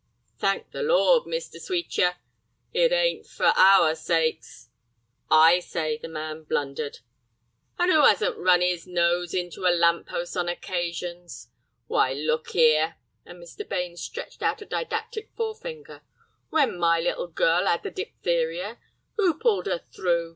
[0.39, 1.61] "Thank the Lord, Mr.
[1.61, 2.15] Sweetyer,
[2.73, 4.69] it ain't, for our sakes."
[5.29, 7.01] "I say the man blundered."
[7.77, 11.51] "And who 'asn't run 'is nose into a lamp post on occasions?
[11.85, 12.95] Why, look 'ere,"
[13.27, 13.63] and Mr.
[13.69, 16.01] Bains stretched out a didactic forefinger,
[16.49, 18.79] "when my little girl 'ad the diphtheria,
[19.17, 20.29] who pulled 'er through?